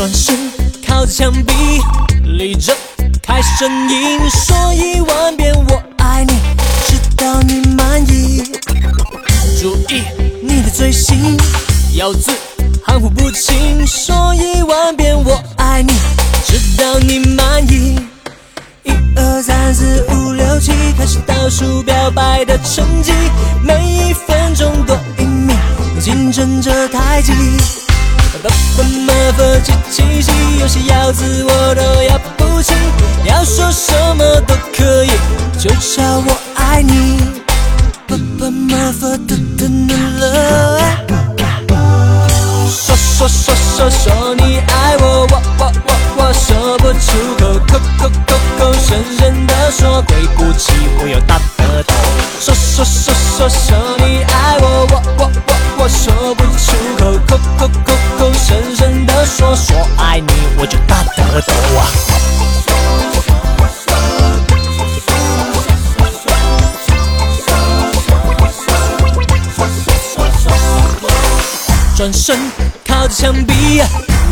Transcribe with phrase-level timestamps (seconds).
[0.00, 0.34] 转身
[0.88, 1.52] 靠着墙壁，
[2.24, 2.74] 立着
[3.22, 6.32] 开声音说一万遍我爱你，
[6.86, 8.42] 直到你满意。
[9.60, 10.00] 注意
[10.42, 11.36] 你的嘴型，
[11.96, 12.32] 咬字
[12.82, 15.92] 含糊不清，说一万遍我爱你，
[16.46, 18.00] 直到你满意。
[18.84, 23.12] 一二三四五六七，开始倒数表白的成绩，
[23.62, 25.54] 每一分钟多一秒，
[26.00, 27.32] 竞争着太极。
[29.32, 32.72] 不不么不七七七，有些咬字我都咬不起，
[33.24, 35.10] 要说什么都可以，
[35.58, 37.20] 就叫我爱你。
[38.08, 39.68] 不不么不的的
[40.18, 40.80] 了，
[42.68, 51.94] 说说说说说你爱我，我我我我说不出口，口口口口深深的说，对不起，我又大舌头。
[52.40, 56.34] 说说说说说你爱我，我我我我说
[59.30, 61.86] 说，说爱你我就大舌头啊。
[71.96, 72.36] 转身
[72.86, 73.80] 靠着墙壁，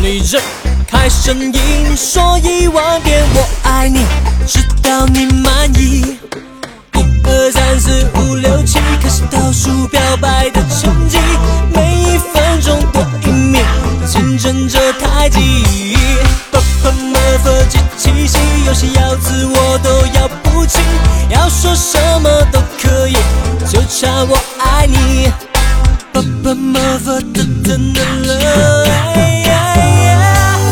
[0.00, 0.40] 立着
[0.88, 4.06] 开声音说一万遍我爱你，
[4.46, 6.16] 直到你满意。
[6.94, 11.18] 一二三四五六七，开始倒数表白的成绩，
[14.36, 15.38] 竞争着太极。
[16.50, 20.78] 不不么不七七七，有些咬字我都要不起，
[21.30, 23.16] 要说什么都可以，
[23.66, 25.32] 就差我爱你。
[26.12, 28.84] 爸爸妈妈的等等了，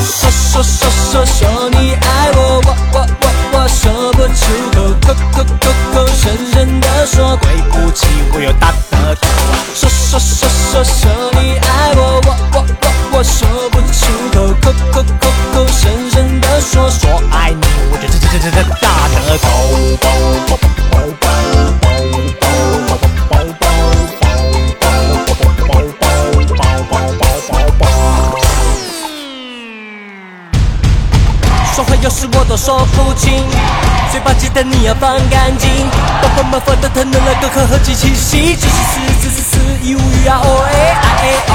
[0.05, 4.41] 说说说说说你爱我，我我我我说不出
[4.75, 4.77] 口，
[5.07, 5.65] 口口口
[5.95, 6.23] 口声
[6.53, 9.25] 声的说，对不起，我又大舌头。
[9.75, 11.01] 说说说说说
[11.41, 11.69] 你爱，
[13.17, 19.47] 我说不出口，口口口口深深的说，说爱你，我就这这这这大舌头。
[31.73, 33.47] 说话有时我都说不清，
[34.11, 35.71] 嘴巴记得你要放干净。
[36.21, 41.54] 爸爸妈妈的疼了个可和机器戏，只是四四四四一无语啊哦哎啊哎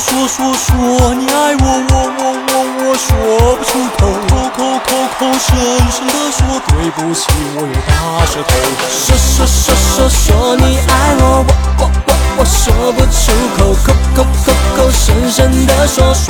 [0.00, 3.06] 说说说你爱我，我我我我说
[3.56, 3.68] 不出
[3.98, 4.00] 口，
[4.30, 4.88] 口口口
[5.18, 5.48] 口声
[5.92, 8.50] 声的说对不起，我有大舌头。
[8.88, 10.90] 说说说说说你爱
[11.20, 13.20] 我，我我我我说不出
[13.58, 16.29] 口，口口口口声声的说说，